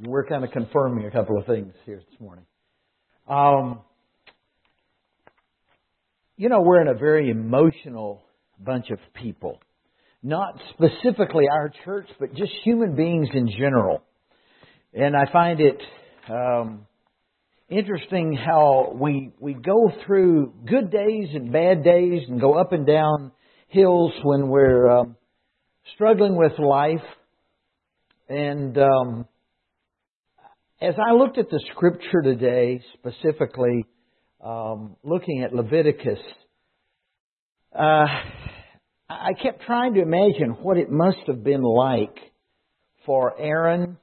[0.00, 2.44] We're kind of confirming a couple of things here this morning.
[3.28, 3.80] Um,
[6.36, 8.22] you know, we're in a very emotional
[8.60, 9.58] bunch of people.
[10.22, 14.02] Not specifically our church, but just human beings in general.
[14.94, 15.80] And I find it
[16.30, 16.86] um,
[17.68, 22.86] interesting how we we go through good days and bad days and go up and
[22.86, 23.32] down
[23.66, 25.16] hills when we're um,
[25.94, 27.04] struggling with life.
[28.28, 29.26] And um,
[30.80, 33.84] as I looked at the scripture today, specifically
[34.44, 36.20] um, looking at Leviticus,
[37.76, 38.06] uh,
[39.08, 42.16] I kept trying to imagine what it must have been like
[43.06, 43.96] for Aaron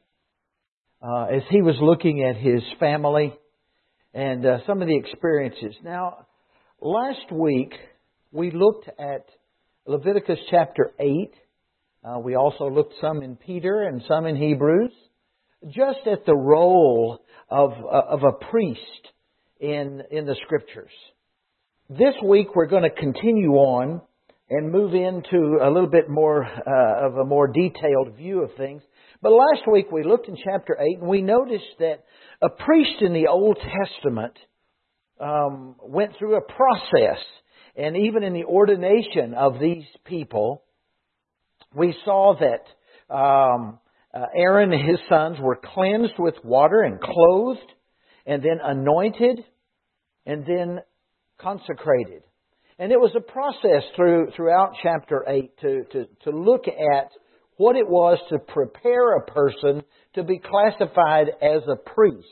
[1.01, 3.33] uh, as he was looking at his family
[4.13, 5.75] and uh, some of the experiences.
[5.81, 6.25] Now,
[6.81, 7.73] last week
[8.33, 9.25] we looked at
[9.85, 11.07] Leviticus chapter 8.
[12.03, 14.91] Uh, we also looked some in Peter and some in Hebrews
[15.67, 17.19] just at the role
[17.49, 18.79] of, uh, of a priest
[19.59, 20.91] in, in the scriptures.
[21.89, 24.01] This week we're going to continue on
[24.49, 28.81] and move into a little bit more uh, of a more detailed view of things.
[29.21, 32.03] But last week we looked in chapter 8 and we noticed that
[32.41, 34.33] a priest in the Old Testament
[35.19, 37.23] um, went through a process.
[37.75, 40.63] And even in the ordination of these people,
[41.73, 43.79] we saw that um,
[44.15, 47.71] uh, Aaron and his sons were cleansed with water and clothed,
[48.25, 49.43] and then anointed,
[50.25, 50.79] and then
[51.39, 52.23] consecrated.
[52.79, 57.09] And it was a process through, throughout chapter 8 to, to, to look at
[57.57, 59.83] what it was to prepare a person
[60.15, 62.27] to be classified as a priest.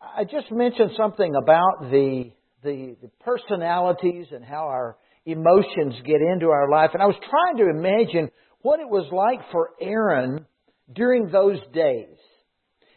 [0.00, 2.30] I just mentioned something about the,
[2.62, 7.58] the, the personalities and how our emotions get into our life, and I was trying
[7.58, 8.30] to imagine
[8.62, 10.46] what it was like for Aaron
[10.92, 12.16] during those days.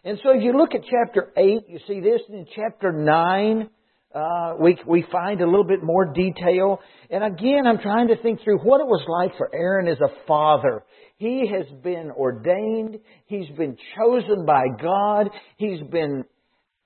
[0.03, 2.21] And so if you look at chapter 8, you see this.
[2.29, 3.69] And in chapter 9,
[4.13, 6.79] uh, we, we find a little bit more detail.
[7.09, 10.25] And again, I'm trying to think through what it was like for Aaron as a
[10.27, 10.83] father.
[11.17, 12.99] He has been ordained.
[13.25, 15.29] He's been chosen by God.
[15.57, 16.25] He's been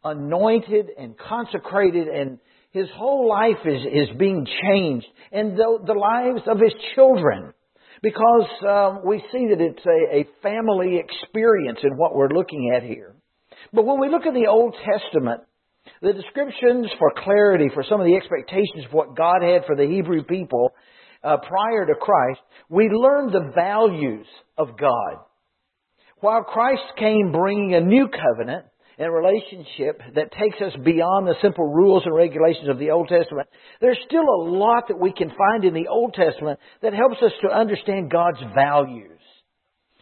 [0.04, 2.40] anointed and consecrated and
[2.72, 5.08] his whole life is, is being changed.
[5.32, 7.54] And the, the lives of his children
[8.02, 12.84] because um, we see that it's a, a family experience in what we're looking at
[12.84, 13.16] here.
[13.74, 15.42] But when we look at the Old Testament,
[16.02, 19.86] the descriptions for clarity, for some of the expectations of what God had for the
[19.86, 20.72] Hebrew people
[21.24, 22.40] uh, prior to Christ,
[22.70, 24.28] we learn the values
[24.58, 25.24] of God.
[26.22, 28.66] While Christ came bringing a new covenant,
[29.00, 33.08] in a relationship that takes us beyond the simple rules and regulations of the Old
[33.08, 33.48] Testament,
[33.80, 37.32] there's still a lot that we can find in the Old Testament that helps us
[37.42, 39.22] to understand God's values.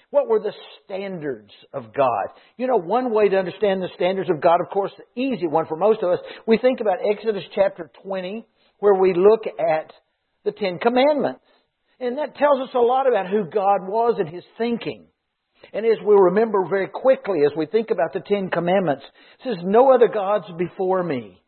[0.10, 0.54] What were the
[0.84, 2.28] standards of God?
[2.58, 5.68] You know, one way to understand the standards of God, of course, the easy one
[5.68, 8.48] for most of us, we think about Exodus chapter 20,
[8.80, 9.92] where we look at
[10.44, 11.42] the Ten Commandments.
[12.00, 15.06] And that tells us a lot about who God was and His thinking.
[15.74, 19.04] And as we remember very quickly as we think about the Ten Commandments,
[19.40, 21.42] it says, No other gods before me.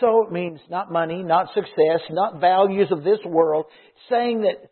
[0.00, 3.66] So it means not money, not success, not values of this world,
[4.08, 4.70] saying that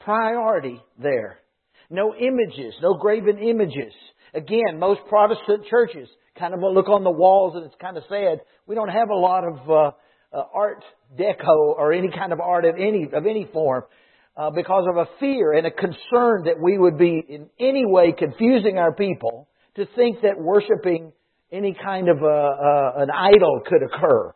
[0.00, 1.38] priority there.
[1.88, 3.92] No images, no graven images.
[4.34, 8.40] Again, most Protestant churches kind of look on the walls and it's kind of sad.
[8.66, 9.90] We don't have a lot of uh,
[10.36, 10.84] uh, art
[11.18, 13.84] deco or any kind of art of any of any form
[14.36, 18.14] uh, because of a fear and a concern that we would be in any way
[18.16, 21.12] confusing our people to think that worshiping
[21.52, 24.34] any kind of a, a, an idol could occur.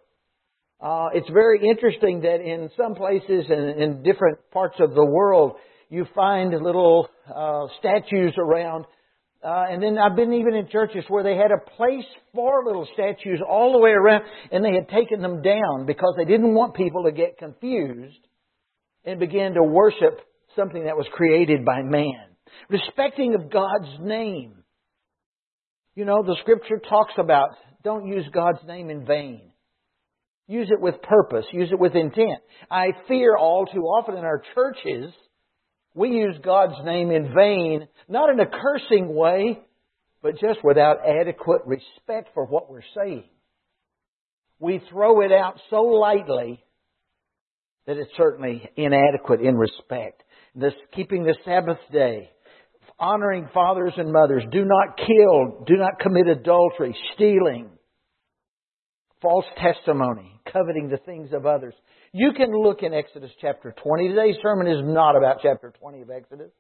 [0.81, 5.53] Uh, it's very interesting that in some places and in different parts of the world,
[5.91, 8.87] you find little uh, statues around.
[9.45, 12.87] Uh, and then I've been even in churches where they had a place for little
[12.95, 16.75] statues all the way around, and they had taken them down because they didn't want
[16.75, 18.17] people to get confused
[19.05, 20.21] and began to worship
[20.57, 22.25] something that was created by man.
[22.69, 24.55] Respecting of God's name.
[25.95, 27.51] You know, the scripture talks about
[27.83, 29.53] don't use God's name in vain.
[30.47, 31.47] Use it with purpose.
[31.53, 32.41] Use it with intent.
[32.71, 35.13] I fear all too often in our churches,
[35.95, 39.61] we use God's name in vain, not in a cursing way,
[40.23, 43.25] but just without adequate respect for what we're saying.
[44.59, 46.63] We throw it out so lightly
[47.91, 50.23] that it's certainly inadequate in respect.
[50.55, 52.31] This keeping the Sabbath day,
[53.01, 57.69] honoring fathers and mothers, do not kill, do not commit adultery, stealing,
[59.21, 61.75] false testimony, coveting the things of others.
[62.13, 64.09] You can look in Exodus chapter 20.
[64.11, 66.53] Today's sermon is not about chapter 20 of Exodus,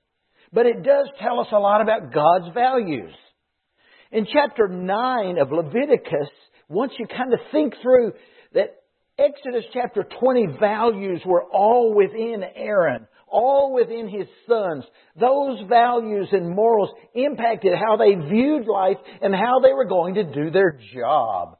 [0.52, 3.12] but it does tell us a lot about God's values.
[4.10, 6.28] In chapter 9 of Leviticus,
[6.68, 8.14] once you kind of think through
[8.52, 8.79] that
[9.20, 14.84] Exodus chapter 20 values were all within Aaron, all within his sons.
[15.18, 20.24] Those values and morals impacted how they viewed life and how they were going to
[20.24, 21.58] do their job.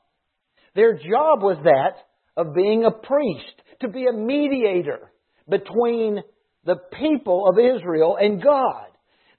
[0.74, 1.96] Their job was that
[2.36, 5.10] of being a priest, to be a mediator
[5.48, 6.22] between
[6.64, 8.86] the people of Israel and God.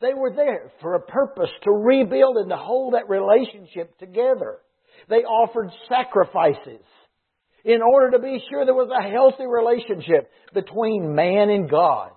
[0.01, 4.59] They were there for a purpose to rebuild and to hold that relationship together.
[5.09, 6.85] They offered sacrifices
[7.65, 12.11] in order to be sure there was a healthy relationship between man and God.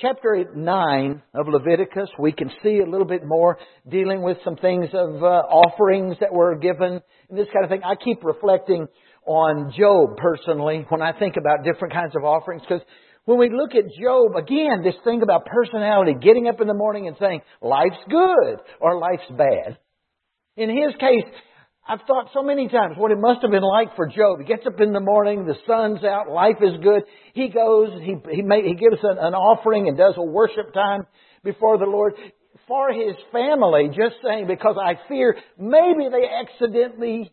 [0.00, 3.58] Chapter 9 of Leviticus, we can see a little bit more
[3.90, 7.82] dealing with some things of uh, offerings that were given and this kind of thing.
[7.84, 8.86] I keep reflecting
[9.26, 12.86] on Job personally when I think about different kinds of offerings because
[13.24, 17.08] when we look at Job, again, this thing about personality, getting up in the morning
[17.08, 19.78] and saying, life's good or life's bad.
[20.56, 21.24] In his case,
[21.88, 24.40] I've thought so many times what it must have been like for Job.
[24.40, 27.04] He gets up in the morning, the sun's out, life is good.
[27.32, 31.06] He goes, he, he, may, he gives an, an offering and does a worship time
[31.42, 32.12] before the Lord.
[32.66, 37.32] For his family, just saying, because I fear maybe they accidentally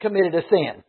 [0.00, 0.84] committed a sin.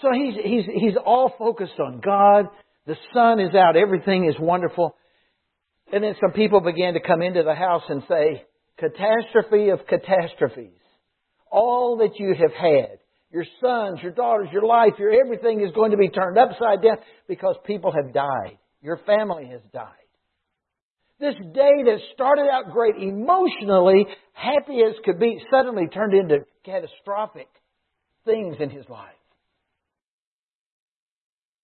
[0.00, 2.46] So he's, he's, he's all focused on God.
[2.86, 3.76] The sun is out.
[3.76, 4.96] Everything is wonderful.
[5.92, 8.44] And then some people began to come into the house and say,
[8.78, 10.75] catastrophe of catastrophes
[11.50, 12.98] all that you have had.
[13.32, 16.98] Your sons, your daughters, your life, your everything is going to be turned upside down
[17.28, 18.58] because people have died.
[18.82, 19.90] Your family has died.
[21.18, 27.48] This day that started out great emotionally, happy as could be, suddenly turned into catastrophic
[28.24, 29.08] things in his life.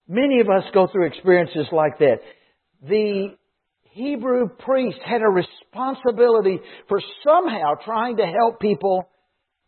[0.08, 2.17] Many of us go through experiences like that.
[2.82, 3.37] The
[3.93, 6.58] Hebrew priest had a responsibility
[6.88, 9.08] for somehow trying to help people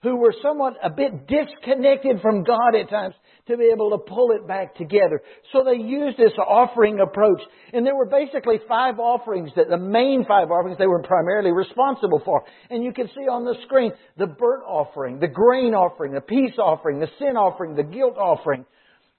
[0.04, 3.14] who were somewhat a bit disconnected from God at times
[3.48, 5.20] to be able to pull it back together.
[5.50, 7.40] So they used this offering approach.
[7.72, 12.20] And there were basically five offerings that the main five offerings they were primarily responsible
[12.24, 12.44] for.
[12.70, 16.56] And you can see on the screen the burnt offering, the grain offering, the peace
[16.58, 18.66] offering, the sin offering, the guilt offering.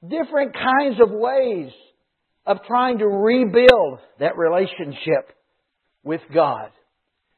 [0.08, 1.72] Different kinds of ways
[2.46, 5.34] of trying to rebuild that relationship
[6.04, 6.70] with God.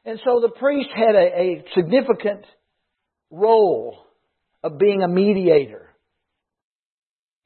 [0.04, 2.44] And so the priest had a, a significant
[3.30, 3.98] role
[4.62, 5.88] of being a mediator.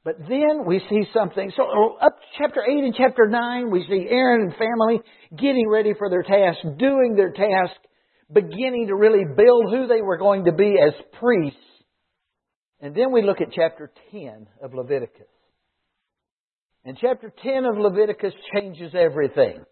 [0.05, 1.52] But then we see something.
[1.56, 5.00] So oh, up chapter 8 and chapter 9, we see Aaron and family
[5.31, 7.76] getting ready for their task, doing their task,
[8.32, 11.58] beginning to really build who they were going to be as priests.
[12.81, 15.29] And then we look at chapter 10 of Leviticus.
[16.84, 19.62] And chapter 10 of Leviticus changes everything.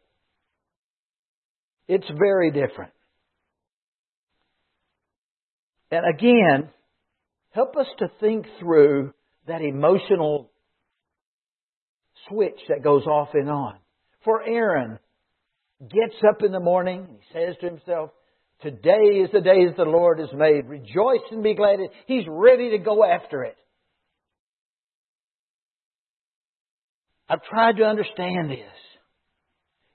[1.89, 2.93] It's very different.
[5.91, 6.71] And again,
[7.51, 9.13] help us to think through
[9.47, 10.51] that emotional
[12.29, 13.77] switch that goes off and on.
[14.25, 14.99] For Aaron,
[15.81, 18.11] gets up in the morning and he says to himself,
[18.63, 20.67] Today is the day that the Lord has made.
[20.67, 21.79] Rejoice and be glad.
[22.07, 23.57] He's ready to go after it.
[27.27, 28.59] I've tried to understand this.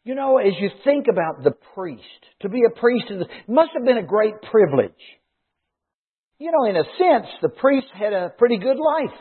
[0.04, 2.02] You know, as you think about the priest,
[2.42, 3.06] to be a priest
[3.48, 4.92] must have been a great privilege.
[6.46, 9.18] You know, in a sense, the priests had a pretty good life.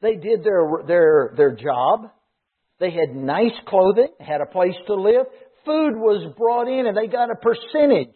[0.00, 2.02] They did their, their, their job.
[2.78, 5.26] They had nice clothing, had a place to live.
[5.66, 8.14] Food was brought in and they got a percentage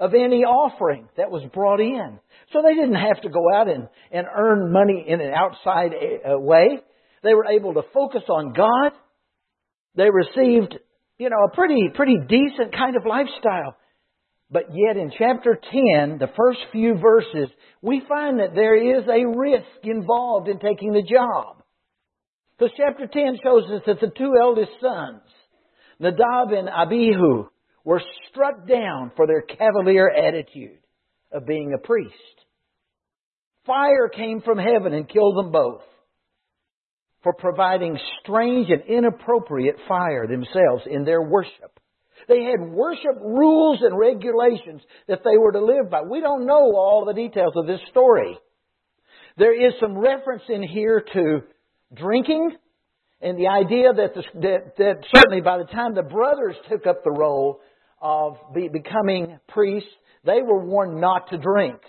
[0.00, 2.18] of any offering that was brought in.
[2.52, 6.40] So they didn't have to go out and, and earn money in an outside uh,
[6.40, 6.80] way.
[7.22, 8.98] They were able to focus on God.
[9.94, 10.74] They received,
[11.18, 13.76] you know, a pretty, pretty decent kind of lifestyle.
[14.50, 17.48] But yet in chapter 10, the first few verses,
[17.82, 21.62] we find that there is a risk involved in taking the job.
[22.56, 25.22] Because chapter 10 shows us that the two eldest sons,
[25.98, 27.48] Nadab and Abihu,
[27.84, 30.78] were struck down for their cavalier attitude
[31.32, 32.14] of being a priest.
[33.66, 35.82] Fire came from heaven and killed them both
[37.22, 41.80] for providing strange and inappropriate fire themselves in their worship.
[42.28, 46.02] They had worship rules and regulations that they were to live by.
[46.02, 48.38] We don't know all the details of this story.
[49.36, 51.40] There is some reference in here to
[51.94, 52.56] drinking
[53.20, 57.02] and the idea that, the, that, that certainly by the time the brothers took up
[57.02, 57.60] the role
[58.00, 59.88] of be, becoming priests,
[60.24, 61.80] they were warned not to drink.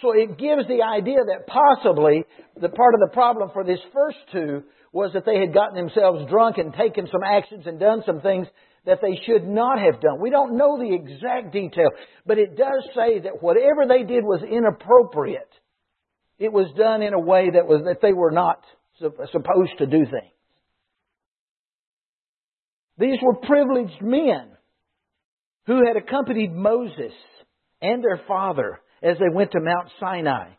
[0.00, 4.18] So it gives the idea that possibly the part of the problem for this first
[4.32, 8.20] two was that they had gotten themselves drunk and taken some actions and done some
[8.20, 8.46] things
[8.86, 10.20] that they should not have done.
[10.20, 11.90] We don't know the exact detail,
[12.26, 15.50] but it does say that whatever they did was inappropriate.
[16.38, 18.64] It was done in a way that was that they were not
[18.98, 20.32] supposed to do things.
[22.98, 24.50] These were privileged men
[25.66, 27.12] who had accompanied Moses
[27.80, 30.50] and their father as they went to Mount Sinai,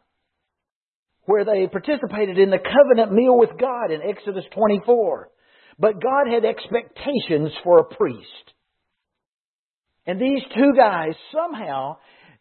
[1.26, 5.30] where they participated in the covenant meal with God in Exodus 24.
[5.82, 8.54] But God had expectations for a priest.
[10.06, 11.98] And these two guys somehow,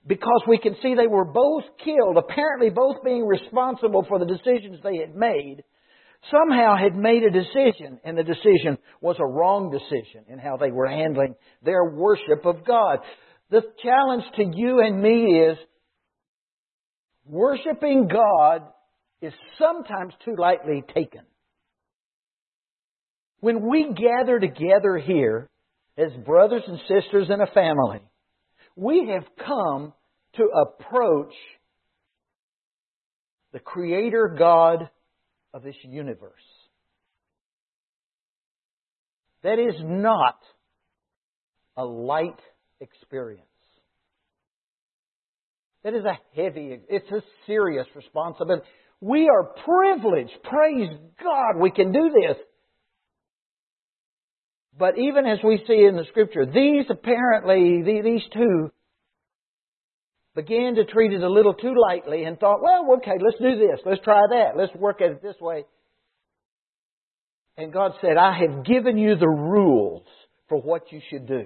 [0.06, 4.80] because we can see they were both killed, apparently both being responsible for the decisions
[4.82, 5.64] they had made,
[6.30, 10.70] somehow had made a decision, and the decision was a wrong decision in how they
[10.70, 12.98] were handling their worship of God.
[13.48, 15.56] The challenge to you and me is
[17.24, 18.64] worshiping God
[19.22, 21.22] is sometimes too lightly taken.
[23.40, 25.48] When we gather together here
[25.96, 28.00] as brothers and sisters in a family,
[28.76, 29.92] we have come
[30.36, 31.32] to approach
[33.52, 34.88] the Creator God
[35.52, 36.32] of this universe.
[39.42, 40.38] That is not
[41.76, 42.38] a light
[42.80, 43.46] experience.
[45.82, 48.66] That is a heavy, it's a serious responsibility.
[49.00, 50.32] We are privileged.
[50.42, 50.90] Praise
[51.22, 52.36] God, we can do this.
[54.80, 58.72] But even as we see in the scripture, these apparently, these two
[60.34, 63.80] began to treat it a little too lightly and thought, well, okay, let's do this.
[63.84, 64.56] Let's try that.
[64.56, 65.66] Let's work at it this way.
[67.58, 70.06] And God said, I have given you the rules
[70.48, 71.44] for what you should do.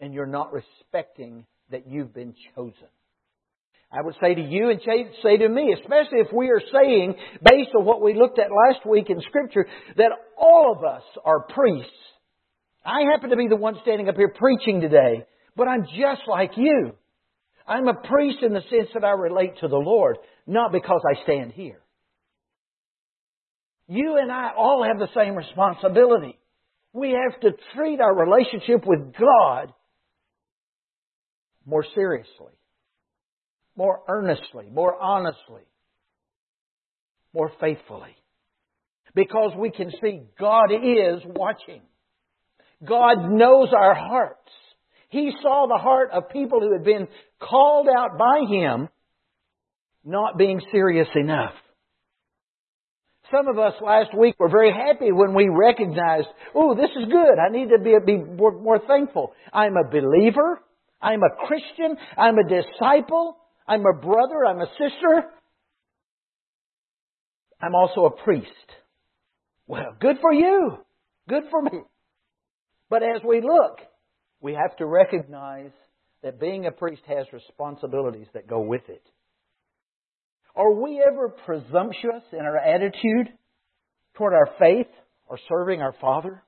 [0.00, 2.88] And you're not respecting that you've been chosen.
[3.90, 4.80] I would say to you and
[5.22, 8.84] say to me, especially if we are saying, based on what we looked at last
[8.86, 9.66] week in Scripture,
[9.96, 11.90] that all of us are priests.
[12.84, 15.24] I happen to be the one standing up here preaching today,
[15.56, 16.92] but I'm just like you.
[17.66, 21.22] I'm a priest in the sense that I relate to the Lord, not because I
[21.24, 21.80] stand here.
[23.88, 26.38] You and I all have the same responsibility.
[26.92, 29.72] We have to treat our relationship with God
[31.66, 32.52] more seriously,
[33.78, 35.62] more earnestly, more honestly,
[37.32, 38.16] more faithfully.
[39.14, 41.82] Because we can see God is watching.
[42.84, 44.50] God knows our hearts.
[45.10, 47.06] He saw the heart of people who had been
[47.40, 48.88] called out by Him
[50.04, 51.54] not being serious enough.
[53.30, 57.38] Some of us last week were very happy when we recognized, oh, this is good.
[57.38, 59.34] I need to be, be more, more thankful.
[59.52, 60.60] I'm a believer.
[61.00, 61.96] I'm a Christian.
[62.16, 63.36] I'm a disciple.
[63.68, 64.46] I'm a brother.
[64.46, 65.28] I'm a sister.
[67.60, 68.46] I'm also a priest.
[69.66, 70.78] Well, good for you.
[71.28, 71.82] Good for me.
[72.88, 73.80] But as we look,
[74.40, 75.72] we have to recognize
[76.22, 79.02] that being a priest has responsibilities that go with it.
[80.56, 83.28] Are we ever presumptuous in our attitude
[84.16, 84.88] toward our faith
[85.26, 86.42] or serving our Father?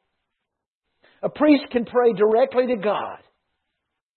[1.23, 3.19] A priest can pray directly to God,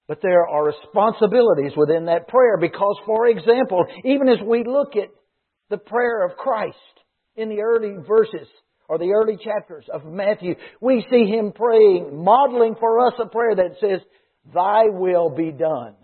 [0.08, 5.10] but there are responsibilities within that prayer because, for example, even as we look at
[5.70, 6.78] the prayer of Christ
[7.36, 8.48] in the early verses,
[8.90, 13.56] or the early chapters of Matthew, we see him praying, modeling for us a prayer
[13.56, 14.02] that says,
[14.54, 15.96] Thy will be done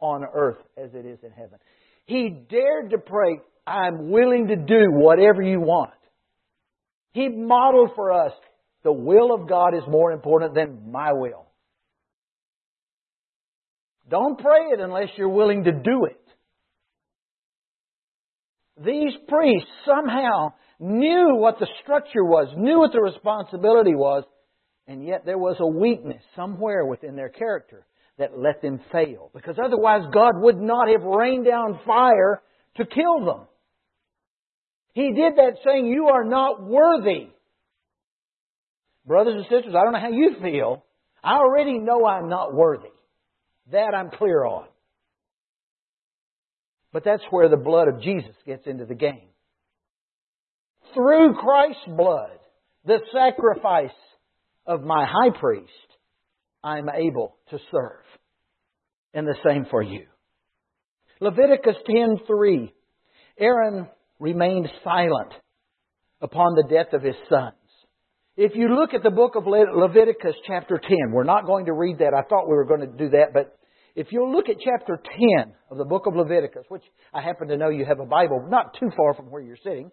[0.00, 1.58] on earth as it is in heaven.
[2.06, 5.92] He dared to pray, I'm willing to do whatever you want.
[7.12, 8.32] He modeled for us,
[8.84, 11.47] the will of God is more important than my will.
[14.08, 16.20] Don't pray it unless you're willing to do it.
[18.82, 24.24] These priests somehow knew what the structure was, knew what the responsibility was,
[24.86, 27.84] and yet there was a weakness somewhere within their character
[28.18, 29.30] that let them fail.
[29.34, 32.42] Because otherwise God would not have rained down fire
[32.76, 33.46] to kill them.
[34.94, 37.28] He did that saying, You are not worthy.
[39.06, 40.84] Brothers and sisters, I don't know how you feel.
[41.22, 42.88] I already know I'm not worthy.
[43.72, 44.66] That I'm clear on.
[46.92, 49.28] But that's where the blood of Jesus gets into the game
[50.94, 52.38] through Christ's blood,
[52.84, 53.96] the sacrifice
[54.66, 55.70] of my high priest,
[56.62, 58.04] I am able to serve.
[59.14, 60.06] And the same for you.
[61.20, 62.72] Leviticus 10:3
[63.38, 65.32] Aaron remained silent
[66.20, 67.54] upon the death of his sons.
[68.36, 71.98] If you look at the book of Leviticus chapter 10, we're not going to read
[71.98, 72.14] that.
[72.14, 73.57] I thought we were going to do that, but
[73.98, 74.96] if you'll look at chapter
[75.42, 78.46] 10 of the book of Leviticus, which I happen to know you have a Bible
[78.48, 79.90] not too far from where you're sitting,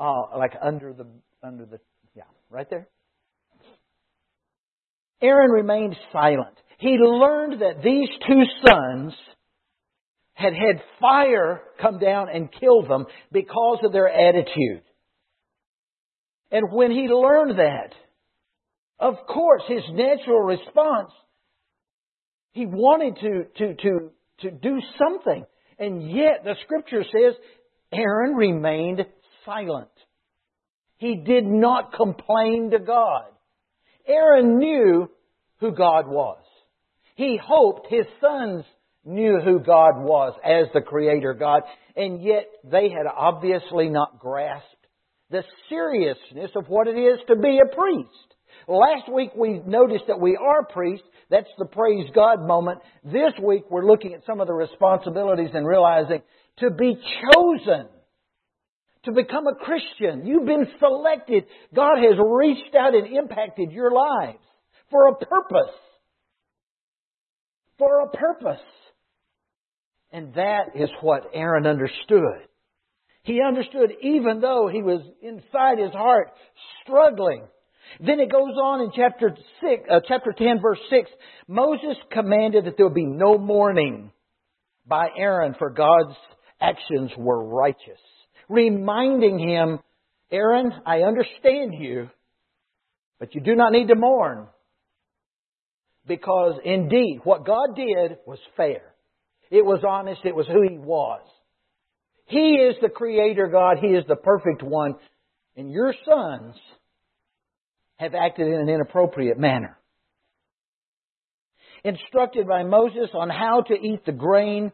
[0.00, 1.06] uh, like under the
[1.40, 1.78] under the
[2.16, 2.88] yeah, right there.
[5.22, 6.56] Aaron remained silent.
[6.78, 9.12] He learned that these two sons
[10.34, 14.82] had had fire come down and kill them because of their attitude.
[16.50, 17.94] And when he learned that,
[18.98, 21.12] of course, his natural response,
[22.56, 24.10] he wanted to, to, to,
[24.40, 25.44] to do something.
[25.78, 27.34] And yet, the scripture says,
[27.92, 29.02] Aaron remained
[29.44, 29.90] silent.
[30.96, 33.24] He did not complain to God.
[34.08, 35.10] Aaron knew
[35.60, 36.38] who God was.
[37.14, 38.64] He hoped his sons
[39.04, 41.60] knew who God was as the Creator God,
[41.94, 44.64] and yet they had obviously not grasped
[45.28, 48.34] the seriousness of what it is to be a priest.
[48.68, 51.06] Last week we noticed that we are priests.
[51.30, 52.80] That's the praise God moment.
[53.04, 56.22] This week we're looking at some of the responsibilities and realizing
[56.58, 56.96] to be
[57.32, 57.86] chosen
[59.04, 60.26] to become a Christian.
[60.26, 61.44] You've been selected.
[61.74, 64.42] God has reached out and impacted your lives
[64.90, 65.74] for a purpose.
[67.78, 68.64] For a purpose.
[70.10, 72.48] And that is what Aaron understood.
[73.22, 76.32] He understood even though he was inside his heart
[76.82, 77.46] struggling.
[78.00, 81.10] Then it goes on in chapter six, uh, chapter 10 verse 6,
[81.48, 84.10] Moses commanded that there would be no mourning
[84.86, 86.16] by Aaron for God's
[86.60, 88.00] actions were righteous.
[88.48, 89.80] Reminding him,
[90.30, 92.10] Aaron, I understand you,
[93.18, 94.46] but you do not need to mourn.
[96.06, 98.94] Because indeed, what God did was fair.
[99.50, 100.20] It was honest.
[100.24, 101.22] It was who He was.
[102.26, 103.78] He is the Creator God.
[103.80, 104.94] He is the perfect one.
[105.56, 106.54] And your sons
[107.96, 109.78] have acted in an inappropriate manner.
[111.84, 114.72] Instructed by Moses on how to eat the grain,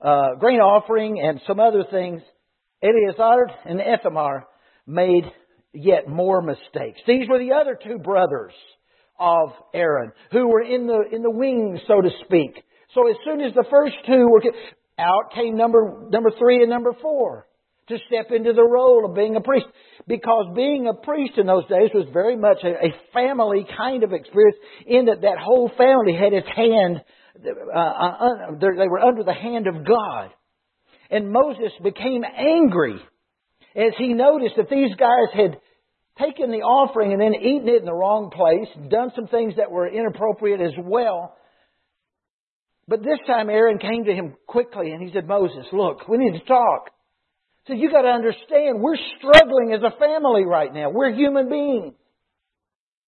[0.00, 2.22] uh, grain offering and some other things,
[2.82, 4.46] Eleazar and Ithamar
[4.86, 5.24] made
[5.72, 7.00] yet more mistakes.
[7.06, 8.52] These were the other two brothers
[9.18, 12.62] of Aaron who were in the, in the wings, so to speak.
[12.94, 14.42] So as soon as the first two were
[14.98, 17.46] out came number, number three and number four
[17.92, 19.66] to step into the role of being a priest.
[20.06, 24.56] Because being a priest in those days was very much a, family kind of experience
[24.86, 27.00] in that that whole family had its hand,
[27.44, 28.26] uh, uh,
[28.60, 30.30] they were under the hand of God.
[31.10, 32.96] And Moses became angry
[33.76, 35.58] as he noticed that these guys had
[36.18, 39.70] taken the offering and then eaten it in the wrong place, done some things that
[39.70, 41.36] were inappropriate as well.
[42.88, 46.38] But this time Aaron came to him quickly and he said, Moses, look, we need
[46.38, 46.90] to talk.
[47.66, 50.90] Said, you gotta understand, we're struggling as a family right now.
[50.90, 51.94] We're human beings.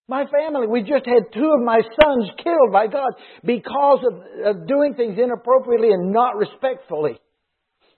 [0.06, 3.12] My family, we just had two of my sons killed by God
[3.44, 7.18] because of, of doing things inappropriately and not respectfully.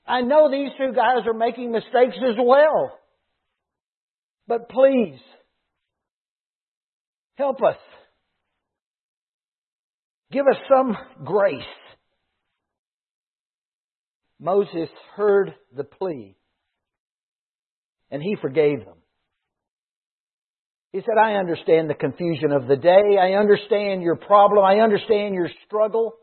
[0.06, 2.92] I know these two guys are making mistakes as well.
[4.46, 5.18] But please,
[7.34, 7.76] help us.
[10.30, 11.62] Give us some grace.
[14.38, 16.36] Moses heard the plea
[18.10, 18.96] and he forgave them.
[20.92, 23.18] He said, I understand the confusion of the day.
[23.20, 24.64] I understand your problem.
[24.64, 26.14] I understand your struggle.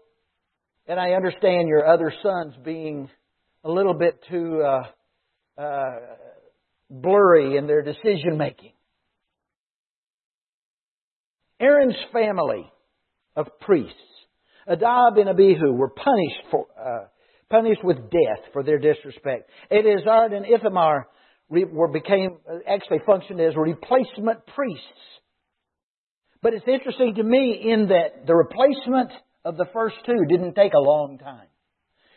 [0.88, 3.10] And I understand your other sons being
[3.64, 6.00] a little bit too uh, uh,
[6.90, 8.74] blurry in their decision making.
[11.60, 12.70] Aaron's family
[13.36, 13.94] of priests,
[14.68, 17.06] Nadab and Abihu, were punished for uh,
[17.50, 19.50] punished with death for their disrespect.
[19.72, 21.08] Eleazar and Ithamar
[21.50, 24.84] were became uh, actually functioned as replacement priests.
[26.42, 29.12] But it's interesting to me in that the replacement
[29.46, 31.48] of the first two didn't take a long time.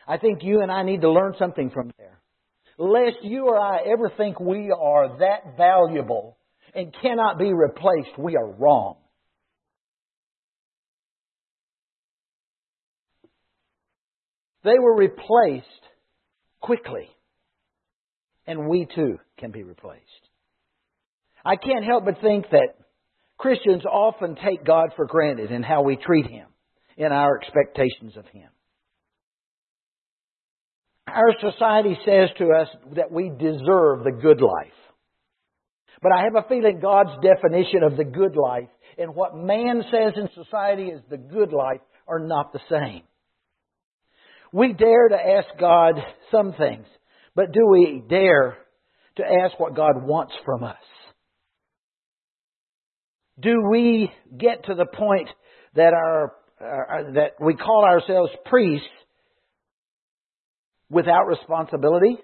[0.09, 2.21] I think you and I need to learn something from there.
[2.79, 6.37] Lest you or I ever think we are that valuable
[6.75, 8.97] and cannot be replaced, we are wrong.
[14.63, 15.67] They were replaced
[16.61, 17.09] quickly.
[18.47, 20.03] And we too can be replaced.
[21.45, 22.75] I can't help but think that
[23.39, 26.47] Christians often take God for granted in how we treat Him,
[26.97, 28.49] in our expectations of Him.
[31.07, 34.73] Our society says to us that we deserve the good life.
[36.03, 40.15] But I have a feeling God's definition of the good life and what man says
[40.17, 43.03] in society is the good life are not the same.
[44.53, 45.95] We dare to ask God
[46.31, 46.87] some things,
[47.37, 48.57] but do we dare
[49.17, 50.77] to ask what God wants from us?
[53.39, 55.29] Do we get to the point
[55.75, 58.89] that our uh, that we call ourselves priests
[60.89, 62.17] without responsibility?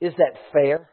[0.00, 0.90] Is that fair?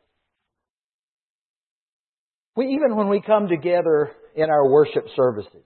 [2.56, 5.64] We, even when we come together in our worship services,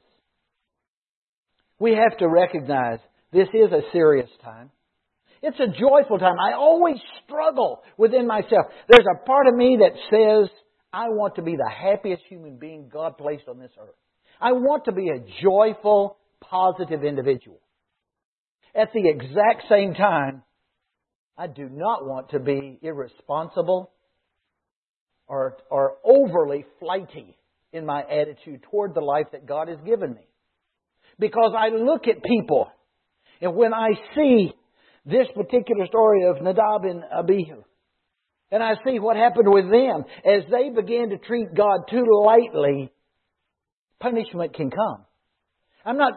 [1.77, 2.99] we have to recognize
[3.33, 4.69] this is a serious time.
[5.43, 6.39] It's a joyful time.
[6.39, 8.65] I always struggle within myself.
[8.87, 10.49] There's a part of me that says,
[10.93, 13.95] I want to be the happiest human being God placed on this earth.
[14.39, 17.59] I want to be a joyful, positive individual.
[18.73, 20.43] At the exact same time,
[21.37, 23.91] I do not want to be irresponsible
[25.27, 27.37] or, or overly flighty
[27.73, 30.25] in my attitude toward the life that God has given me.
[31.19, 32.69] Because I look at people,
[33.41, 34.53] and when I see
[35.05, 37.63] this particular story of Nadab and Abihu.
[38.51, 40.05] And I see what happened with them.
[40.25, 42.91] As they began to treat God too lightly,
[43.99, 45.05] punishment can come.
[45.85, 46.13] I'm not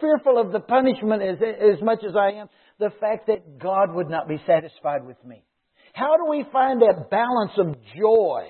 [0.00, 2.48] fearful of the punishment as, as much as I am
[2.78, 5.44] the fact that God would not be satisfied with me.
[5.92, 8.44] How do we find that balance of joy?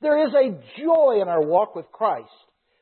[0.00, 2.26] There is a joy in our walk with Christ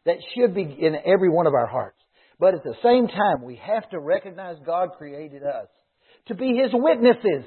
[0.07, 1.99] that should be in every one of our hearts.
[2.38, 5.66] But at the same time, we have to recognize God created us
[6.28, 7.44] to be His witnesses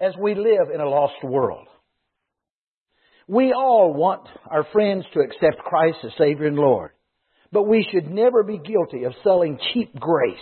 [0.00, 1.66] as we live in a lost world.
[3.28, 6.90] We all want our friends to accept Christ as Savior and Lord,
[7.50, 10.36] but we should never be guilty of selling cheap grace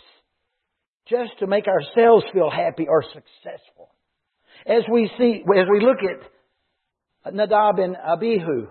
[1.08, 3.90] just to make ourselves feel happy or successful.
[4.66, 8.68] As we see, as we look at Nadab and Abihu,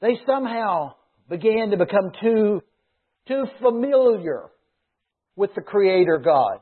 [0.00, 0.94] they somehow
[1.28, 2.62] began to become too,
[3.28, 4.44] too familiar
[5.36, 6.58] with the Creator God.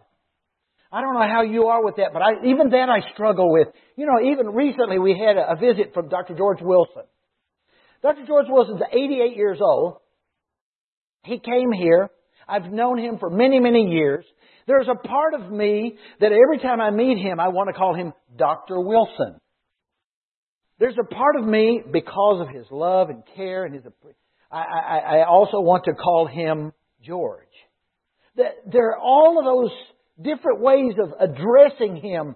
[0.91, 3.69] I don't know how you are with that, but I, even that I struggle with.
[3.97, 6.35] You know, even recently we had a, a visit from Dr.
[6.35, 7.03] George Wilson.
[8.03, 8.25] Dr.
[8.27, 9.99] George Wilson's 88 years old.
[11.25, 12.11] He came here.
[12.49, 14.25] I've known him for many, many years.
[14.67, 17.95] There's a part of me that every time I meet him, I want to call
[17.95, 18.81] him Dr.
[18.81, 19.39] Wilson.
[20.79, 23.85] There's a part of me because of his love and care and his.
[24.51, 26.73] I, I, I also want to call him
[27.03, 27.45] George.
[28.37, 29.77] There are all of those
[30.21, 32.35] different ways of addressing Him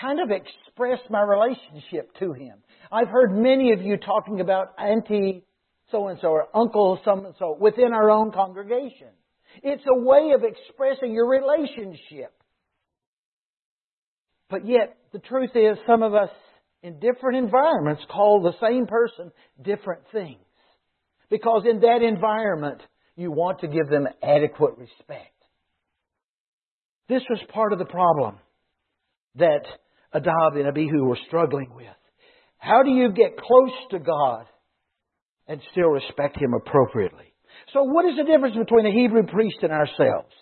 [0.00, 2.58] kind of express my relationship to Him.
[2.90, 5.44] I've heard many of you talking about Auntie
[5.90, 9.08] so and so or Uncle so and so within our own congregation.
[9.62, 12.32] It's a way of expressing your relationship.
[14.48, 16.30] But yet, the truth is, some of us
[16.82, 20.38] in different environments call the same person different things.
[21.30, 22.80] Because in that environment,
[23.16, 25.29] you want to give them adequate respect.
[27.10, 28.38] This was part of the problem
[29.34, 29.64] that
[30.14, 31.86] Nadab and Abihu were struggling with.
[32.58, 34.44] How do you get close to God
[35.48, 37.34] and still respect Him appropriately?
[37.72, 40.32] So, what is the difference between a Hebrew priest and ourselves?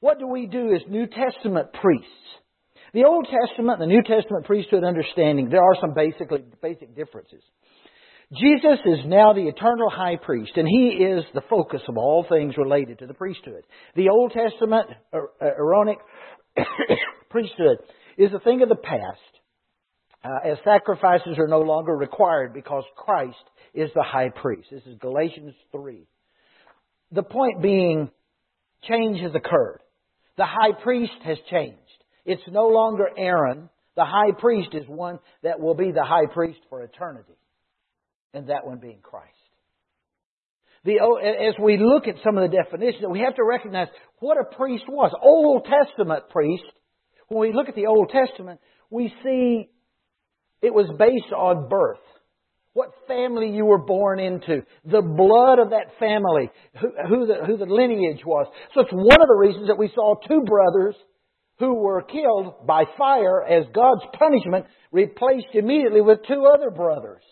[0.00, 2.08] What do we do as New Testament priests?
[2.94, 7.42] The Old Testament and the New Testament priesthood understanding, there are some basically, basic differences.
[8.32, 12.56] Jesus is now the eternal high priest, and he is the focus of all things
[12.56, 13.62] related to the priesthood.
[13.94, 14.88] The Old Testament
[15.42, 15.98] Aaronic
[17.30, 17.78] priesthood
[18.16, 19.20] is a thing of the past,
[20.24, 23.36] uh, as sacrifices are no longer required because Christ
[23.74, 24.68] is the high priest.
[24.70, 26.06] This is Galatians 3.
[27.10, 28.10] The point being,
[28.88, 29.80] change has occurred.
[30.38, 31.76] The high priest has changed.
[32.24, 33.68] It's no longer Aaron.
[33.94, 37.34] The high priest is one that will be the high priest for eternity
[38.34, 39.28] and that one being Christ.
[40.84, 43.86] The, oh, as we look at some of the definitions, we have to recognize
[44.18, 45.12] what a priest was.
[45.22, 46.64] Old Testament priest,
[47.28, 49.68] when we look at the Old Testament, we see
[50.60, 51.98] it was based on birth.
[52.72, 57.58] What family you were born into, the blood of that family, who, who, the, who
[57.58, 58.46] the lineage was.
[58.74, 60.96] So it's one of the reasons that we saw two brothers
[61.58, 67.22] who were killed by fire as God's punishment replaced immediately with two other brothers.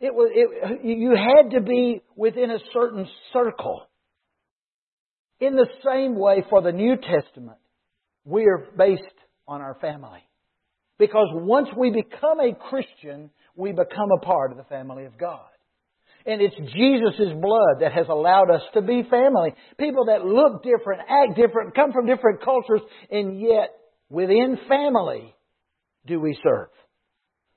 [0.00, 3.82] It was, it, you had to be within a certain circle.
[5.40, 7.58] In the same way, for the New Testament,
[8.24, 9.02] we are based
[9.46, 10.20] on our family.
[10.98, 15.40] Because once we become a Christian, we become a part of the family of God.
[16.26, 19.54] And it's Jesus' blood that has allowed us to be family.
[19.78, 23.70] People that look different, act different, come from different cultures, and yet
[24.10, 25.34] within family
[26.06, 26.68] do we serve.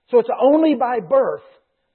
[0.09, 1.41] So it's only by birth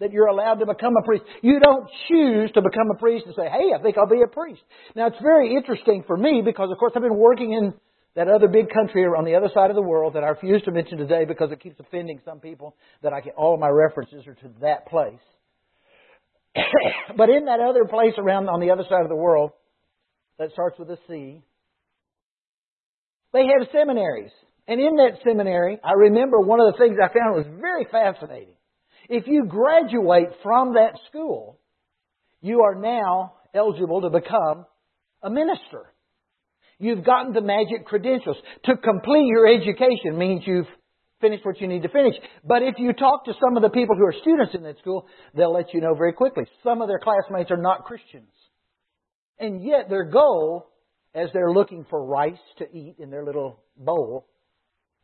[0.01, 1.25] that you're allowed to become a priest.
[1.43, 4.29] You don't choose to become a priest and say, hey, I think I'll be a
[4.29, 4.61] priest.
[4.95, 7.75] Now, it's very interesting for me because, of course, I've been working in
[8.15, 10.71] that other big country on the other side of the world that I refuse to
[10.71, 14.35] mention today because it keeps offending some people that I can, all my references are
[14.35, 15.21] to that place.
[17.17, 19.51] but in that other place around on the other side of the world
[20.39, 21.43] that starts with a C,
[23.33, 24.31] they have seminaries.
[24.67, 28.58] And in that seminary, I remember one of the things I found was very fascinating
[29.09, 31.59] If you graduate from that school,
[32.41, 34.67] you are now eligible to become
[35.23, 35.93] a minister.
[36.79, 38.37] You've gotten the magic credentials.
[38.67, 40.67] To complete your education means you've
[41.21, 42.15] finished what you need to finish.
[42.45, 45.07] But if you talk to some of the people who are students in that school,
[45.35, 46.45] they'll let you know very quickly.
[46.63, 48.31] Some of their classmates are not Christians.
[49.41, 50.69] And yet their goal,
[51.15, 54.27] as they're looking for rice to eat in their little bowl,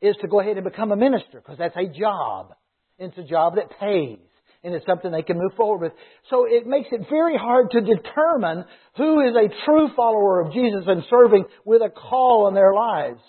[0.01, 2.55] is to go ahead and become a minister because that's a job.
[2.99, 4.19] It's a job that pays
[4.65, 5.93] and it's something they can move forward with.
[6.31, 8.65] So it makes it very hard to determine
[8.97, 13.21] who is a true follower of Jesus and serving with a call in their lives.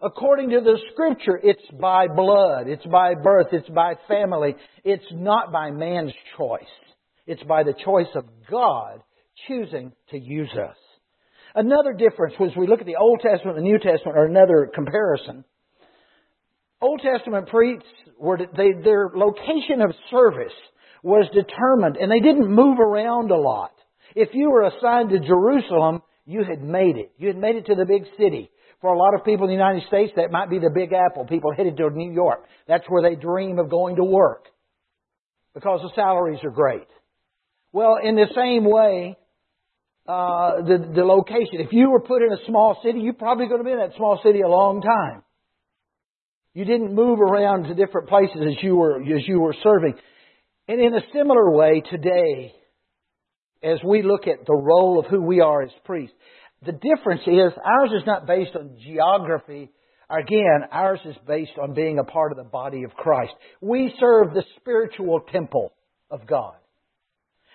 [0.00, 4.54] According to the scripture, it's by blood, it's by birth, it's by family.
[4.84, 6.62] It's not by man's choice.
[7.26, 9.02] It's by the choice of God
[9.46, 10.76] choosing to use us.
[11.54, 14.70] Another difference was we look at the Old Testament and the New Testament, or another
[14.72, 15.44] comparison.
[16.80, 17.86] Old Testament priests
[18.18, 20.52] were they, their location of service
[21.02, 23.72] was determined, and they didn't move around a lot.
[24.14, 27.12] If you were assigned to Jerusalem, you had made it.
[27.18, 28.50] You had made it to the big city.
[28.80, 31.26] For a lot of people in the United States, that might be the Big Apple.
[31.26, 32.44] People headed to New York.
[32.68, 34.44] That's where they dream of going to work
[35.54, 36.86] because the salaries are great.
[37.72, 39.16] Well, in the same way,
[40.06, 41.60] uh, the the location.
[41.60, 43.96] If you were put in a small city, you're probably going to be in that
[43.96, 45.22] small city a long time.
[46.58, 49.94] You didn't move around to different places as you were, as you were serving.
[50.66, 52.52] And in a similar way today,
[53.62, 56.16] as we look at the role of who we are as priests,
[56.66, 59.70] the difference is ours is not based on geography.
[60.10, 63.34] Again, ours is based on being a part of the body of Christ.
[63.60, 65.72] We serve the spiritual temple
[66.10, 66.56] of God.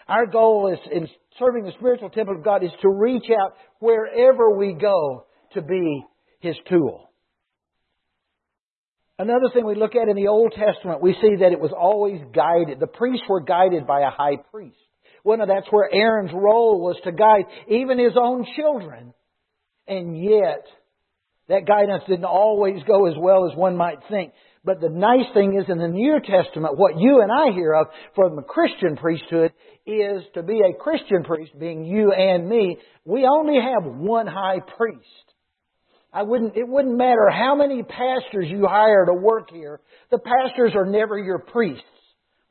[0.08, 4.58] Our goal is in serving the spiritual temple of God is to reach out wherever
[4.58, 6.06] we go to be
[6.40, 7.10] His tool.
[9.20, 12.20] Another thing we look at in the Old Testament, we see that it was always
[12.34, 12.80] guided.
[12.80, 14.78] The priests were guided by a high priest.
[15.24, 19.14] Well, now that's where Aaron's role was to guide even his own children.
[19.88, 20.66] And yet,
[21.48, 24.34] that guidance didn't always go as well as one might think.
[24.66, 27.88] But the nice thing is in the New Testament, what you and I hear of
[28.16, 29.52] from the Christian priesthood
[29.86, 34.60] is to be a Christian priest, being you and me, we only have one high
[34.78, 35.33] priest.
[36.14, 39.82] I wouldn't, it wouldn't matter how many pastors you hire to work here.
[40.12, 41.84] The pastors are never your priests.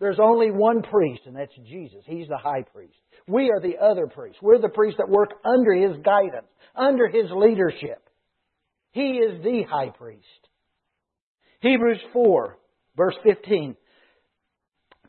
[0.01, 2.03] There's only one priest, and that's Jesus.
[2.05, 2.97] He's the high priest.
[3.29, 4.41] We are the other priests.
[4.43, 8.03] We're the priests that work under His guidance, under His leadership.
[8.91, 10.27] He is the high priest.
[11.61, 12.59] Hebrews 4,
[12.97, 13.77] verse 15.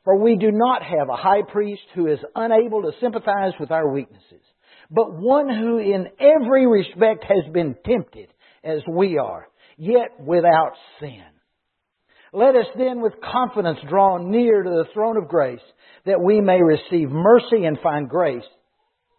[0.03, 3.91] For we do not have a high priest who is unable to sympathize with our
[3.91, 4.43] weaknesses,
[4.91, 8.27] but one who in every respect has been tempted
[8.63, 9.47] as we are,
[9.77, 11.23] yet without sin.
[12.31, 15.59] Let us then with confidence draw near to the throne of grace
[16.05, 18.43] that we may receive mercy and find grace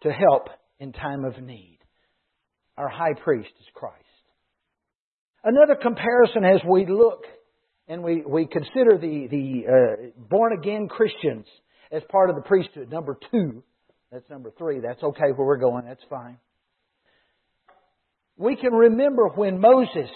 [0.03, 1.79] to help in time of need.
[2.77, 4.03] Our high priest is Christ.
[5.43, 7.23] Another comparison as we look
[7.87, 11.45] and we, we consider the, the uh, born again Christians
[11.91, 12.91] as part of the priesthood.
[12.91, 13.63] Number two,
[14.11, 14.81] that's number three.
[14.81, 15.85] That's okay where we're going.
[15.85, 16.37] That's fine
[18.37, 20.09] we can remember when Moses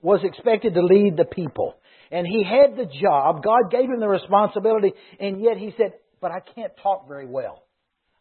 [0.00, 1.74] was expected to lead the people.
[2.10, 3.42] And he had the job.
[3.42, 4.92] God gave him the responsibility.
[5.18, 7.64] And yet he said, But I can't talk very well.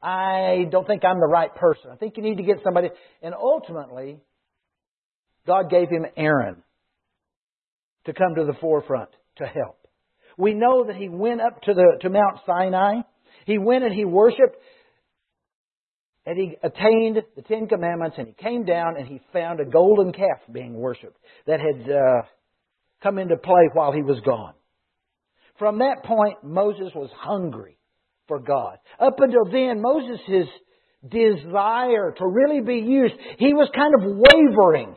[0.02, 1.92] I don't think I'm the right person.
[1.92, 2.90] I think you need to get somebody.
[3.22, 4.20] And ultimately,
[5.48, 6.64] God gave him Aaron
[8.06, 9.78] to come to the forefront to help.
[10.38, 13.02] We know that he went up to the to Mount Sinai.
[13.46, 14.58] He went and he worshiped
[16.26, 20.14] and he attained the Ten Commandments, and he came down and he found a golden
[20.14, 22.22] calf being worshipped that had uh,
[23.02, 24.54] come into play while he was gone.
[25.60, 27.78] From that point, Moses was hungry
[28.28, 28.78] for God.
[29.00, 30.48] Up until then, Moses'
[31.08, 34.96] desire to really be used, he was kind of wavering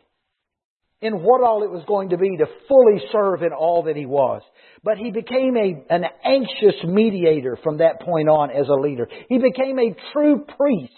[1.01, 4.05] in what all it was going to be to fully serve in all that he
[4.05, 4.41] was.
[4.83, 9.07] But he became a, an anxious mediator from that point on as a leader.
[9.29, 10.93] He became a true priest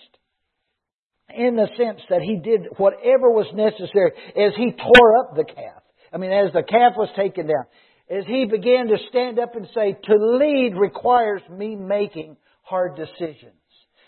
[1.36, 5.84] in the sense that he did whatever was necessary as he tore up the calf.
[6.14, 7.66] I mean, as the calf was taken down,
[8.10, 13.54] as he began to stand up and say, to lead requires me making hard decisions.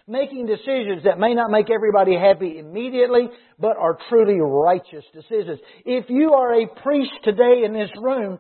[0.08, 3.30] Making decisions that may not make everybody happy immediately,
[3.60, 5.60] but are truly righteous decisions.
[5.86, 8.40] If you are a priest today in this room,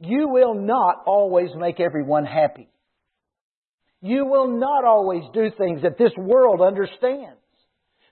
[0.00, 2.68] you will not always make everyone happy.
[4.02, 7.40] You will not always do things that this world understands.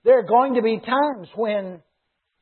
[0.04, 1.80] There are going to be times when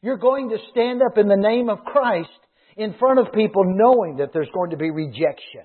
[0.03, 2.29] you're going to stand up in the name of Christ
[2.77, 5.63] in front of people knowing that there's going to be rejection.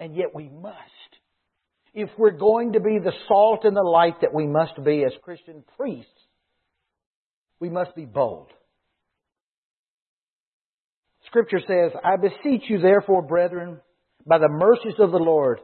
[0.00, 0.76] And yet we must.
[1.92, 5.12] If we're going to be the salt and the light that we must be as
[5.22, 6.10] Christian priests,
[7.60, 8.48] we must be bold.
[11.26, 13.80] Scripture says, I beseech you therefore, brethren,
[14.26, 15.60] by the mercies of the Lord,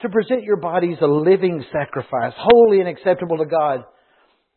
[0.00, 3.84] to present your bodies a living sacrifice, holy and acceptable to God,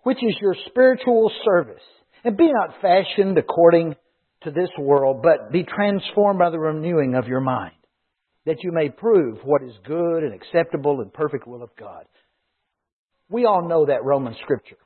[0.04, 1.84] which is your spiritual service.
[2.24, 3.96] And be not fashioned according
[4.44, 7.76] to this world, but be transformed by the renewing of your mind,
[8.46, 12.06] that you may prove what is good and acceptable and perfect will of God.
[13.30, 14.78] We all know that Roman scripture.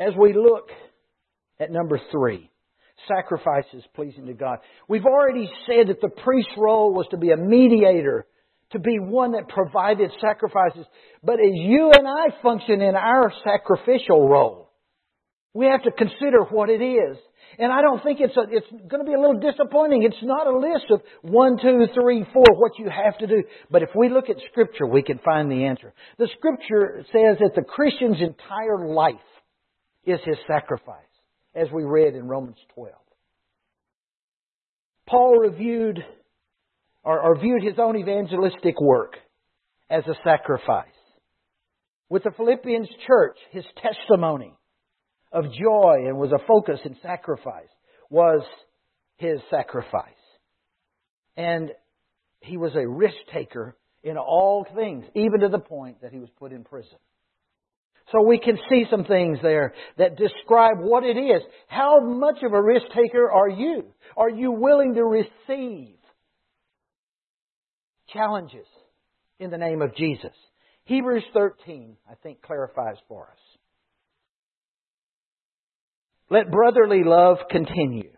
[0.00, 0.68] As we look
[1.60, 2.50] at number three,
[3.08, 4.58] sacrifices pleasing to God.
[4.88, 8.26] We've already said that the priest's role was to be a mediator,
[8.72, 10.86] to be one that provided sacrifices.
[11.22, 14.70] But as you and I function in our sacrificial role,
[15.54, 17.18] we have to consider what it is.
[17.58, 20.02] And I don't think it's a, it's going to be a little disappointing.
[20.04, 23.42] It's not a list of one, two, three, four, what you have to do.
[23.70, 25.92] But if we look at Scripture, we can find the answer.
[26.18, 29.16] The Scripture says that the Christian's entire life
[30.06, 31.11] is his sacrifice
[31.54, 32.94] as we read in Romans 12.
[35.06, 36.02] Paul reviewed
[37.04, 39.16] or, or viewed his own evangelistic work
[39.90, 40.86] as a sacrifice.
[42.08, 44.54] With the Philippians church, his testimony
[45.32, 47.68] of joy and was a focus in sacrifice
[48.10, 48.42] was
[49.16, 50.08] his sacrifice.
[51.36, 51.70] And
[52.40, 56.28] he was a risk taker in all things, even to the point that he was
[56.38, 56.98] put in prison.
[58.12, 61.42] So we can see some things there that describe what it is.
[61.66, 63.86] How much of a risk taker are you?
[64.16, 65.96] Are you willing to receive
[68.12, 68.66] challenges
[69.40, 70.34] in the name of Jesus?
[70.84, 73.38] Hebrews 13, I think, clarifies for us.
[76.28, 78.10] Let brotherly love continue.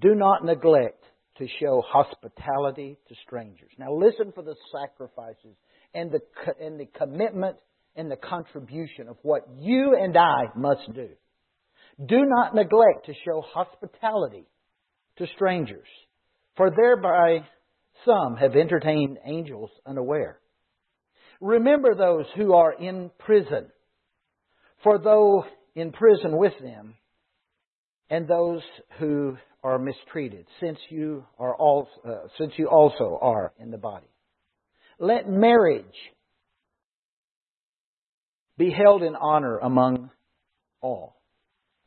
[0.00, 1.02] Do not neglect
[1.38, 3.70] to show hospitality to strangers.
[3.78, 5.56] Now listen for the sacrifices
[5.94, 6.20] and the,
[6.60, 7.56] and the commitment
[7.98, 11.08] and the contribution of what you and I must do.
[11.98, 14.44] Do not neglect to show hospitality
[15.16, 15.88] to strangers,
[16.56, 17.40] for thereby
[18.06, 20.38] some have entertained angels unaware.
[21.40, 23.66] Remember those who are in prison,
[24.84, 26.94] for though in prison with them,
[28.10, 28.62] and those
[29.00, 34.06] who are mistreated, since you are also, uh, since you also are in the body.
[35.00, 35.84] Let marriage
[38.58, 40.10] be held in honor among
[40.80, 41.16] all.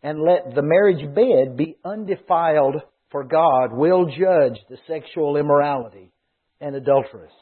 [0.01, 2.77] And let the marriage bed be undefiled,
[3.11, 6.11] for God will judge the sexual immorality
[6.59, 7.33] and adulteress.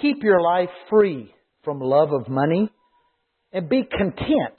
[0.00, 2.70] Keep your life free from love of money
[3.52, 4.58] and be content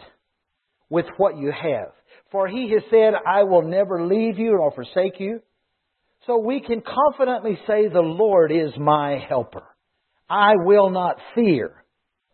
[0.89, 1.91] with what you have.
[2.31, 5.41] For he has said, I will never leave you nor forsake you.
[6.27, 9.63] So we can confidently say, The Lord is my helper.
[10.29, 11.83] I will not fear.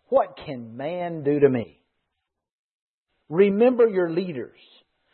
[0.10, 1.80] What can man do to me?
[3.30, 4.60] Remember your leaders,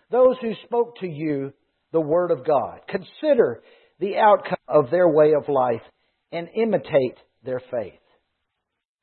[0.10, 1.54] those who spoke to you
[1.91, 2.82] the Word of God.
[2.89, 3.63] Consider
[3.99, 5.82] the outcome of their way of life
[6.32, 7.93] and imitate their faith.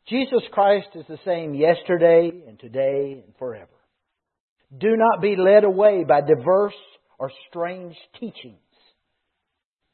[0.09, 3.69] Jesus Christ is the same yesterday and today and forever.
[4.77, 6.75] Do not be led away by diverse
[7.19, 8.59] or strange teachings,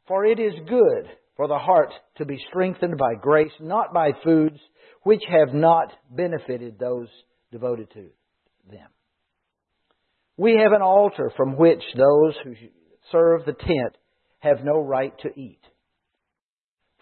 [0.07, 4.59] for it is good for the heart to be strengthened by grace, not by foods
[5.05, 7.09] which have not benefited those
[7.53, 8.09] devoted to
[8.71, 8.89] them.
[10.37, 12.55] We have an altar from which those who
[13.13, 13.97] serve the tent
[14.41, 15.61] have no right to eat.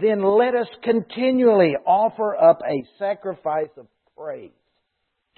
[0.00, 3.86] then let us continually offer up a sacrifice of
[4.16, 4.50] praise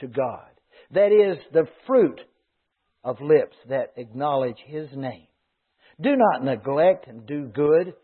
[0.00, 0.48] to God.
[0.92, 2.20] That is the fruit
[3.04, 5.26] of lips that acknowledge His name.
[6.00, 7.94] Do not neglect and do good.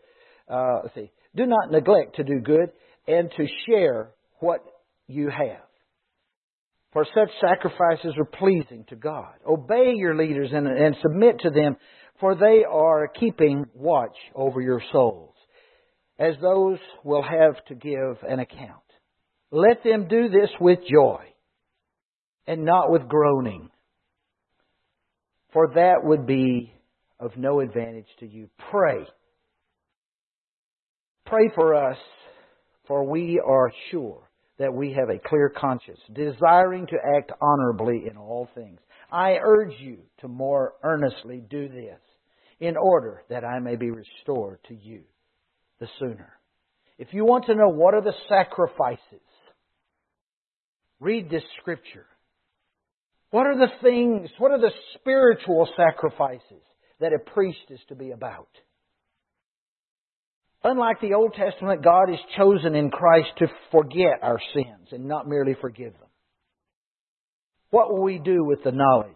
[0.47, 1.11] Uh, see.
[1.35, 2.71] Do not neglect to do good
[3.07, 4.63] and to share what
[5.07, 5.61] you have.
[6.93, 9.33] For such sacrifices are pleasing to God.
[9.45, 11.75] Obey your leaders and, and submit to them,
[12.21, 15.34] for they are keeping watch over your souls
[16.19, 18.81] as those will have to give an account.
[19.51, 21.23] Let them do this with joy
[22.47, 23.69] and not with groaning,
[25.53, 26.73] for that would be
[27.19, 28.49] of no advantage to you.
[28.71, 29.05] Pray
[31.25, 31.97] Pray for us,
[32.87, 38.15] for we are sure that we have a clear conscience, desiring to act honorably in
[38.15, 38.79] all things.
[39.11, 41.99] I urge you to more earnestly do this,
[42.59, 45.01] in order that I may be restored to you
[45.79, 46.33] the sooner.
[46.97, 48.99] If you want to know what are the sacrifices,
[50.99, 52.05] read this scripture.
[53.31, 56.63] What are the things, what are the spiritual sacrifices
[56.99, 58.47] that a priest is to be about?
[60.63, 65.27] Unlike the Old Testament, God is chosen in Christ to forget our sins and not
[65.27, 66.09] merely forgive them.
[67.69, 69.15] What will we do with the knowledge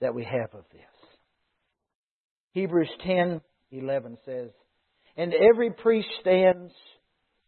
[0.00, 0.82] that we have of this?
[2.52, 4.50] Hebrews 10:11 says,
[5.16, 6.72] "And every priest stands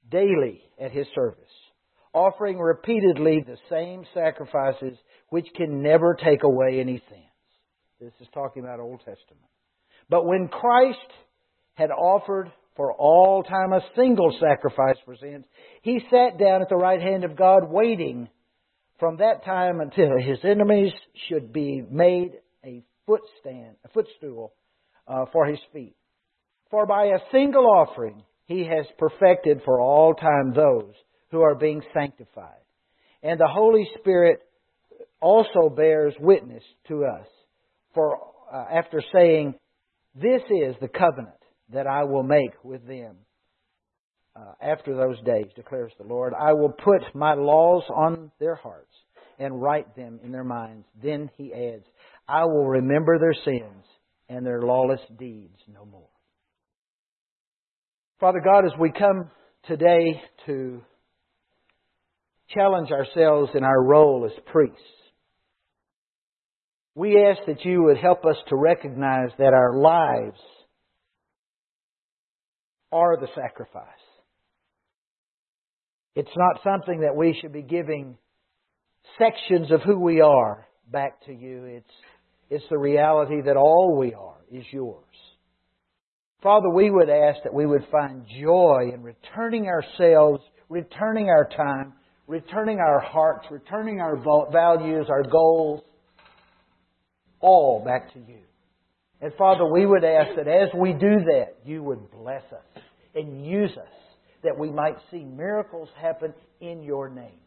[0.09, 1.53] daily at his service,
[2.13, 4.99] offering repeatedly the same sacrifices
[5.31, 7.23] which can never take away any sins."
[8.01, 9.51] This is talking about Old Testament.
[10.09, 11.13] But when Christ
[11.75, 15.45] had offered for all time a single sacrifice for sins.
[15.83, 18.29] He sat down at the right hand of God, waiting
[19.01, 20.93] from that time until his enemies
[21.29, 22.33] should be made
[22.65, 24.53] a footstand, a footstool
[25.09, 25.97] uh, for his feet.
[26.71, 30.95] For by a single offering he has perfected for all time those
[31.31, 32.61] who are being sanctified.
[33.23, 34.41] And the Holy Spirit
[35.21, 37.27] also bears witness to us.
[37.95, 38.19] For
[38.53, 39.55] uh, after saying,
[40.15, 41.35] "This is the covenant
[41.73, 43.17] that I will make with them
[44.37, 46.35] uh, after those days, declares the Lord.
[46.39, 48.93] I will put my laws on their hearts
[49.39, 50.87] and write them in their minds.
[51.03, 51.85] Then he adds,
[52.29, 53.85] I will remember their sins
[54.29, 56.09] and their lawless deeds no more.
[58.19, 59.31] Father God, as we come
[59.69, 60.81] today to
[62.49, 64.81] challenge ourselves in our role as priests,
[66.95, 70.41] we ask that you would help us to recognize that our lives
[72.91, 73.85] are the sacrifice.
[76.15, 78.17] It's not something that we should be giving
[79.19, 81.65] sections of who we are back to you.
[81.65, 81.93] It's,
[82.49, 85.05] it's the reality that all we are is yours.
[86.43, 91.95] Father, we would ask that we would find joy in returning ourselves, returning our time,
[92.27, 94.17] returning our hearts, returning our
[94.53, 95.83] values, our goals,
[97.41, 98.41] all back to you.
[99.21, 102.83] And Father, we would ask that as we do that, you would bless us
[103.15, 103.89] and use us
[104.43, 107.41] that we might see miracles happen in your name.